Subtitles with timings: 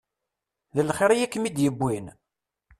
[0.75, 2.05] D lxir i ak-m-id-yewwin?